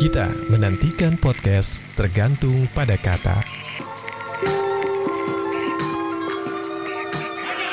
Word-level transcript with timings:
Kita 0.00 0.32
menantikan 0.48 1.20
podcast 1.20 1.84
tergantung 1.92 2.64
pada 2.72 2.96
kata. 2.96 3.36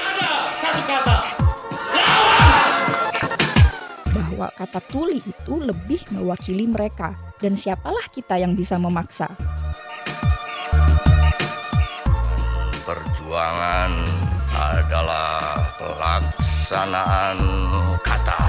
Ada 0.04 0.32
satu 0.52 0.84
kata. 0.84 1.18
bahwa 4.12 4.52
kata 4.60 4.84
tuli 4.92 5.24
itu 5.24 5.54
lebih 5.56 6.04
mewakili 6.12 6.68
mereka 6.68 7.16
dan 7.40 7.56
siapalah 7.56 8.04
kita 8.12 8.36
yang 8.36 8.60
bisa 8.60 8.76
memaksa. 8.76 9.32
Perjuangan 12.84 13.92
adalah 14.52 15.64
pelaksanaan 15.80 17.40
kata-kata. 18.04 18.47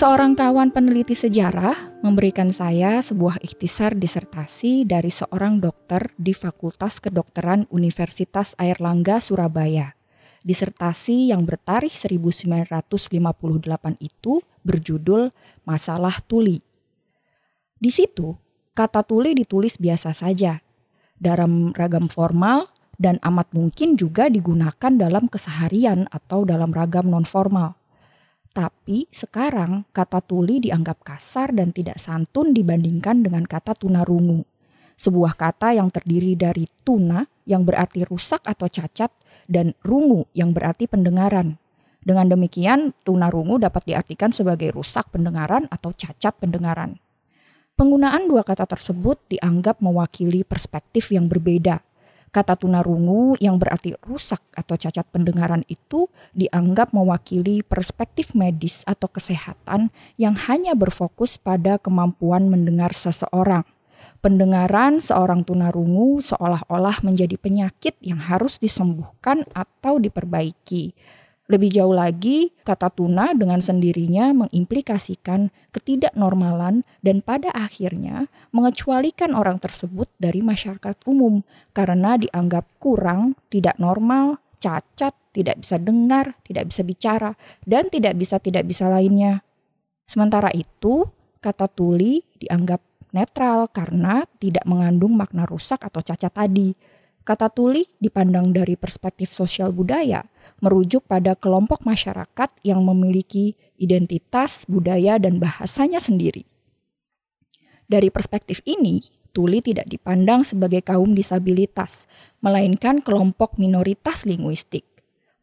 Seorang 0.00 0.32
kawan 0.32 0.72
peneliti 0.72 1.12
sejarah 1.12 2.00
memberikan 2.00 2.48
saya 2.48 3.04
sebuah 3.04 3.36
ikhtisar 3.44 3.92
disertasi 3.92 4.88
dari 4.88 5.12
seorang 5.12 5.60
dokter 5.60 6.08
di 6.16 6.32
Fakultas 6.32 7.04
Kedokteran 7.04 7.68
Universitas 7.68 8.56
Airlangga 8.56 9.20
Surabaya. 9.20 9.92
Disertasi 10.40 11.28
yang 11.28 11.44
bertarikh 11.44 11.92
1958 11.92 12.80
itu 14.00 14.40
berjudul 14.64 15.36
Masalah 15.68 16.16
Tuli. 16.24 16.64
Di 17.76 17.92
situ, 17.92 18.40
kata 18.72 19.04
tuli 19.04 19.36
ditulis 19.36 19.76
biasa 19.76 20.16
saja, 20.16 20.64
dalam 21.20 21.76
ragam 21.76 22.08
formal 22.08 22.72
dan 22.96 23.20
amat 23.20 23.52
mungkin 23.52 24.00
juga 24.00 24.32
digunakan 24.32 24.96
dalam 24.96 25.28
keseharian 25.28 26.08
atau 26.08 26.48
dalam 26.48 26.72
ragam 26.72 27.04
non-formal. 27.04 27.79
Tapi 28.50 29.06
sekarang 29.14 29.86
kata 29.94 30.18
tuli 30.26 30.58
dianggap 30.58 31.06
kasar 31.06 31.54
dan 31.54 31.70
tidak 31.70 32.02
santun 32.02 32.50
dibandingkan 32.50 33.22
dengan 33.22 33.46
kata 33.46 33.78
tunarungu. 33.78 34.42
Sebuah 34.98 35.38
kata 35.38 35.78
yang 35.78 35.88
terdiri 35.88 36.34
dari 36.34 36.66
tuna 36.82 37.24
yang 37.46 37.62
berarti 37.62 38.04
rusak 38.04 38.42
atau 38.44 38.66
cacat 38.66 39.08
dan 39.46 39.72
rungu 39.86 40.26
yang 40.34 40.50
berarti 40.50 40.90
pendengaran. 40.90 41.56
Dengan 42.00 42.32
demikian 42.32 42.96
tunarungu 43.06 43.60
dapat 43.60 43.86
diartikan 43.86 44.32
sebagai 44.34 44.72
rusak 44.74 45.08
pendengaran 45.14 45.70
atau 45.70 45.94
cacat 45.94 46.36
pendengaran. 46.36 46.98
Penggunaan 47.80 48.28
dua 48.28 48.44
kata 48.44 48.68
tersebut 48.68 49.16
dianggap 49.32 49.80
mewakili 49.80 50.44
perspektif 50.44 51.08
yang 51.14 51.32
berbeda. 51.32 51.80
Kata 52.30 52.54
tunarungu 52.54 53.34
yang 53.42 53.58
berarti 53.58 53.98
rusak 54.06 54.38
atau 54.54 54.78
cacat 54.78 55.02
pendengaran 55.10 55.66
itu 55.66 56.06
dianggap 56.30 56.94
mewakili 56.94 57.66
perspektif 57.66 58.38
medis 58.38 58.86
atau 58.86 59.10
kesehatan 59.10 59.90
yang 60.14 60.38
hanya 60.46 60.78
berfokus 60.78 61.34
pada 61.42 61.82
kemampuan 61.82 62.46
mendengar 62.46 62.94
seseorang. 62.94 63.66
Pendengaran 64.22 65.02
seorang 65.02 65.42
tunarungu 65.42 66.22
seolah-olah 66.22 67.02
menjadi 67.02 67.34
penyakit 67.34 67.98
yang 67.98 68.22
harus 68.22 68.62
disembuhkan 68.62 69.42
atau 69.50 69.98
diperbaiki. 69.98 70.94
Lebih 71.50 71.82
jauh 71.82 71.90
lagi, 71.90 72.54
kata 72.62 72.94
tuna 72.94 73.34
dengan 73.34 73.58
sendirinya 73.58 74.30
mengimplikasikan 74.46 75.50
ketidaknormalan 75.74 76.86
dan 77.02 77.26
pada 77.26 77.50
akhirnya 77.50 78.30
mengecualikan 78.54 79.34
orang 79.34 79.58
tersebut 79.58 80.06
dari 80.14 80.46
masyarakat 80.46 80.94
umum 81.10 81.42
karena 81.74 82.14
dianggap 82.22 82.70
kurang, 82.78 83.34
tidak 83.50 83.74
normal, 83.82 84.38
cacat, 84.62 85.10
tidak 85.34 85.58
bisa 85.58 85.82
dengar, 85.82 86.38
tidak 86.46 86.70
bisa 86.70 86.86
bicara, 86.86 87.34
dan 87.66 87.90
tidak 87.90 88.14
bisa 88.14 88.38
tidak 88.38 88.70
bisa 88.70 88.86
lainnya. 88.86 89.42
Sementara 90.06 90.54
itu, 90.54 91.02
kata 91.42 91.66
tuli 91.66 92.22
dianggap 92.38 92.78
netral 93.10 93.66
karena 93.74 94.22
tidak 94.38 94.62
mengandung 94.70 95.18
makna 95.18 95.50
rusak 95.50 95.82
atau 95.82 95.98
cacat 95.98 96.30
tadi. 96.30 96.99
Kata 97.20 97.52
tuli 97.52 97.84
dipandang 98.00 98.50
dari 98.56 98.80
perspektif 98.80 99.28
sosial 99.30 99.76
budaya, 99.76 100.24
merujuk 100.64 101.04
pada 101.04 101.36
kelompok 101.36 101.84
masyarakat 101.84 102.48
yang 102.64 102.80
memiliki 102.80 103.60
identitas, 103.76 104.64
budaya, 104.64 105.20
dan 105.20 105.36
bahasanya 105.36 106.00
sendiri. 106.00 106.48
Dari 107.84 108.08
perspektif 108.08 108.64
ini, 108.64 109.04
tuli 109.36 109.60
tidak 109.60 109.90
dipandang 109.92 110.48
sebagai 110.48 110.80
kaum 110.80 111.12
disabilitas, 111.12 112.08
melainkan 112.40 113.04
kelompok 113.04 113.60
minoritas 113.60 114.24
linguistik. 114.24 114.88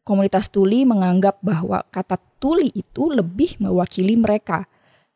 Komunitas 0.02 0.48
tuli 0.48 0.88
menganggap 0.88 1.38
bahwa 1.44 1.84
kata 1.92 2.16
tuli 2.40 2.72
itu 2.74 3.12
lebih 3.12 3.60
mewakili 3.60 4.16
mereka, 4.16 4.66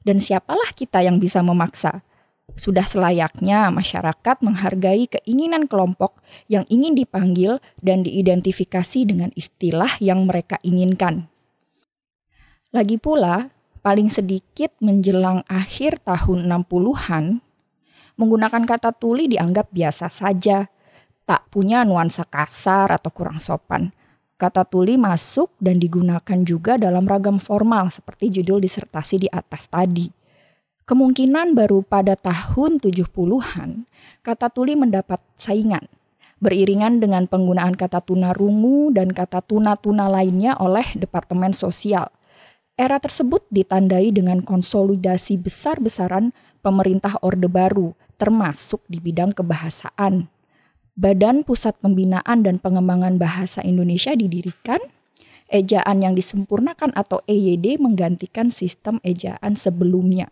dan 0.05 0.23
siapalah 0.23 0.71
kita 0.77 1.03
yang 1.03 1.19
bisa 1.19 1.41
memaksa. 1.41 2.05
Sudah 2.53 2.85
selayaknya 2.85 3.73
masyarakat 3.73 4.45
menghargai 4.45 5.09
keinginan 5.09 5.65
kelompok 5.65 6.21
yang 6.53 6.69
ingin 6.69 6.93
dipanggil 6.93 7.65
dan 7.81 8.05
diidentifikasi 8.05 9.09
dengan 9.09 9.33
istilah 9.33 9.97
yang 10.05 10.29
mereka 10.29 10.61
inginkan. 10.61 11.33
Lagi 12.73 13.01
pula, 13.01 13.53
paling 13.81 14.13
sedikit 14.13 14.73
menjelang 14.85 15.45
akhir 15.49 16.05
tahun 16.05 16.49
60-an, 16.49 17.41
menggunakan 18.17 18.63
kata 18.69 18.93
tuli 18.97 19.29
dianggap 19.29 19.73
biasa 19.73 20.13
saja, 20.13 20.69
tak 21.25 21.49
punya 21.49 21.85
nuansa 21.85 22.29
kasar 22.29 22.93
atau 22.93 23.09
kurang 23.13 23.41
sopan. 23.41 23.93
Kata 24.37 24.67
tuli 24.67 24.99
masuk 24.99 25.55
dan 25.63 25.79
digunakan 25.79 26.39
juga 26.43 26.75
dalam 26.75 27.07
ragam 27.07 27.39
formal 27.39 27.89
seperti 27.95 28.41
judul 28.41 28.59
disertasi 28.59 29.25
di 29.25 29.29
atas 29.31 29.71
tadi. 29.71 30.22
Kemungkinan 30.83 31.55
baru 31.55 31.87
pada 31.87 32.19
tahun 32.19 32.83
70-an, 32.83 33.87
kata 34.27 34.51
tuli 34.51 34.75
mendapat 34.75 35.23
saingan. 35.39 35.87
Beriringan 36.43 36.99
dengan 36.99 37.31
penggunaan 37.31 37.79
kata 37.79 38.03
tunarungu 38.03 38.91
dan 38.91 39.15
kata 39.15 39.47
tuna-tuna 39.47 40.11
lainnya 40.11 40.59
oleh 40.59 40.83
Departemen 40.99 41.55
Sosial. 41.55 42.11
Era 42.75 42.99
tersebut 42.99 43.47
ditandai 43.55 44.11
dengan 44.11 44.43
konsolidasi 44.43 45.39
besar-besaran 45.39 46.35
pemerintah 46.67 47.15
Orde 47.23 47.47
Baru, 47.47 47.95
termasuk 48.19 48.83
di 48.91 48.99
bidang 48.99 49.39
kebahasaan. 49.39 50.27
Badan 50.99 51.47
Pusat 51.47 51.79
Pembinaan 51.79 52.43
dan 52.43 52.59
Pengembangan 52.59 53.23
Bahasa 53.23 53.63
Indonesia 53.63 54.19
didirikan, 54.19 54.83
ejaan 55.47 56.03
yang 56.03 56.19
disempurnakan 56.19 56.91
atau 56.99 57.23
EYD 57.31 57.79
menggantikan 57.79 58.51
sistem 58.51 58.99
ejaan 59.07 59.55
sebelumnya. 59.55 60.27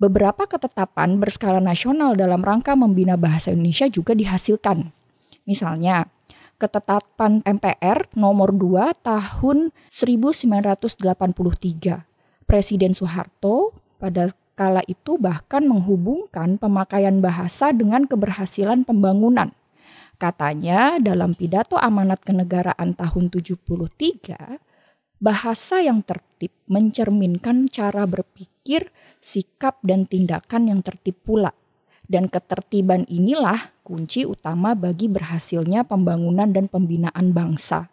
Beberapa 0.00 0.48
ketetapan 0.48 1.20
berskala 1.20 1.60
nasional 1.60 2.16
dalam 2.16 2.40
rangka 2.40 2.72
membina 2.72 3.20
bahasa 3.20 3.52
Indonesia 3.52 3.84
juga 3.84 4.16
dihasilkan. 4.16 4.96
Misalnya, 5.44 6.08
ketetapan 6.56 7.44
MPR 7.44 8.08
nomor 8.16 8.56
2 8.56 8.96
tahun 9.04 9.76
1983. 9.92 11.04
Presiden 12.48 12.96
Soeharto 12.96 13.76
pada 14.00 14.32
kala 14.56 14.80
itu 14.88 15.20
bahkan 15.20 15.68
menghubungkan 15.68 16.56
pemakaian 16.56 17.20
bahasa 17.20 17.68
dengan 17.76 18.08
keberhasilan 18.08 18.88
pembangunan. 18.88 19.52
Katanya 20.16 20.96
dalam 20.96 21.36
pidato 21.36 21.76
amanat 21.76 22.24
kenegaraan 22.24 22.96
tahun 22.96 23.28
73, 23.28 24.64
bahasa 25.20 25.84
yang 25.84 26.00
tertib 26.00 26.56
mencerminkan 26.72 27.68
cara 27.68 28.08
berpikir, 28.60 28.92
sikap, 29.24 29.80
dan 29.80 30.04
tindakan 30.04 30.68
yang 30.68 30.80
tertib 30.84 31.16
pula. 31.24 31.56
Dan 32.04 32.28
ketertiban 32.28 33.08
inilah 33.08 33.72
kunci 33.86 34.28
utama 34.28 34.76
bagi 34.76 35.08
berhasilnya 35.08 35.88
pembangunan 35.88 36.52
dan 36.52 36.68
pembinaan 36.68 37.32
bangsa. 37.32 37.88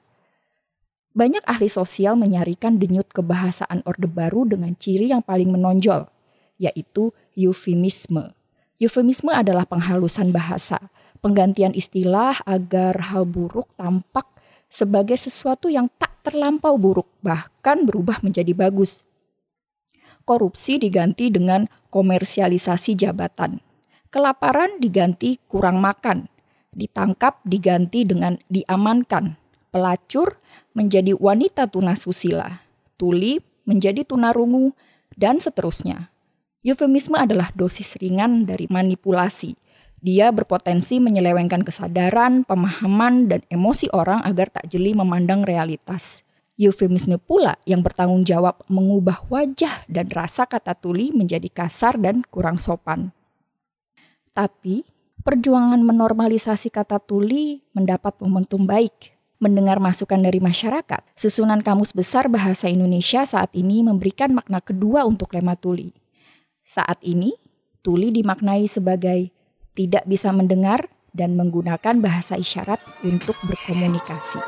Banyak 1.15 1.47
ahli 1.47 1.71
sosial 1.71 2.19
menyarikan 2.19 2.75
denyut 2.81 3.07
kebahasaan 3.15 3.85
Orde 3.87 4.11
Baru 4.11 4.43
dengan 4.43 4.75
ciri 4.75 5.09
yang 5.13 5.23
paling 5.23 5.53
menonjol, 5.53 6.09
yaitu 6.59 7.15
eufemisme. 7.37 8.35
Eufemisme 8.77 9.31
adalah 9.31 9.63
penghalusan 9.69 10.35
bahasa, 10.35 10.91
penggantian 11.23 11.73
istilah 11.73 12.43
agar 12.43 13.13
hal 13.13 13.23
buruk 13.25 13.71
tampak 13.79 14.27
sebagai 14.67 15.17
sesuatu 15.17 15.71
yang 15.71 15.87
tak 15.95 16.11
terlampau 16.27 16.75
buruk, 16.75 17.07
bahkan 17.23 17.85
berubah 17.87 18.19
menjadi 18.19 18.51
bagus. 18.51 19.07
Korupsi 20.27 20.75
diganti 20.75 21.31
dengan 21.31 21.71
komersialisasi 21.87 22.99
jabatan. 22.99 23.63
Kelaparan 24.11 24.83
diganti 24.83 25.39
kurang 25.47 25.79
makan. 25.79 26.27
Ditangkap 26.75 27.39
diganti 27.47 28.03
dengan 28.03 28.35
diamankan. 28.51 29.39
pelacur 29.67 30.39
menjadi 30.73 31.13
wanita 31.13 31.67
tunasusila, 31.69 32.65
tuli 32.95 33.37
menjadi 33.67 34.07
tunarungu, 34.07 34.73
dan 35.13 35.37
seterusnya. 35.37 36.09
Eufemisme 36.63 37.19
adalah 37.19 37.51
dosis 37.53 37.99
ringan 37.99 38.47
dari 38.47 38.65
manipulasi. 38.71 39.53
Dia 40.01 40.29
berpotensi 40.29 40.97
menyelewengkan 41.01 41.61
kesadaran, 41.61 42.45
pemahaman, 42.47 43.29
dan 43.29 43.41
emosi 43.49 43.91
orang 43.93 44.21
agar 44.23 44.49
tak 44.49 44.65
jeli 44.69 44.93
memandang 44.93 45.43
realitas. 45.45 46.26
Eufemisme 46.57 47.21
pula 47.21 47.53
yang 47.69 47.85
bertanggung 47.85 48.25
jawab 48.25 48.65
mengubah 48.65 49.29
wajah 49.29 49.85
dan 49.85 50.09
rasa 50.09 50.49
kata 50.49 50.73
tuli 50.73 51.13
menjadi 51.13 51.45
kasar 51.53 52.01
dan 52.01 52.25
kurang 52.25 52.57
sopan. 52.57 53.13
Tapi, 54.33 54.81
perjuangan 55.21 55.77
menormalisasi 55.85 56.73
kata 56.73 56.97
tuli 56.97 57.61
mendapat 57.77 58.17
momentum 58.25 58.65
baik. 58.65 59.13
Mendengar 59.37 59.77
masukan 59.77 60.17
dari 60.17 60.41
masyarakat, 60.41 61.13
susunan 61.13 61.61
Kamus 61.61 61.93
Besar 61.93 62.25
Bahasa 62.25 62.65
Indonesia 62.73 63.21
saat 63.21 63.53
ini 63.53 63.85
memberikan 63.85 64.33
makna 64.33 64.57
kedua 64.57 65.05
untuk 65.05 65.37
lema 65.37 65.53
tuli. 65.53 65.93
Saat 66.65 67.05
ini, 67.05 67.37
tuli 67.85 68.09
dimaknai 68.09 68.65
sebagai 68.65 69.29
tidak 69.77 70.09
bisa 70.09 70.33
mendengar 70.33 70.89
dan 71.13 71.37
menggunakan 71.37 72.01
bahasa 72.01 72.33
isyarat 72.33 72.81
untuk 73.05 73.37
berkomunikasi. 73.45 74.41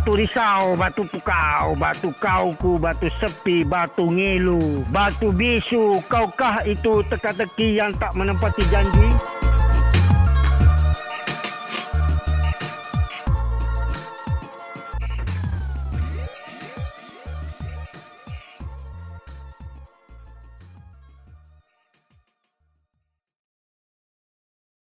Batu 0.00 0.16
risau, 0.16 0.80
batu 0.80 1.04
pukau, 1.12 1.76
batu 1.76 2.08
kauku, 2.16 2.80
batu 2.80 3.12
sepi, 3.20 3.68
batu 3.68 4.08
ngilu, 4.08 4.80
batu 4.88 5.28
bisu, 5.28 6.00
kaukah 6.08 6.64
itu 6.64 7.04
teka-teki 7.12 7.76
yang 7.76 7.92
tak 8.00 8.16
menempati 8.16 8.64
janji? 8.72 9.12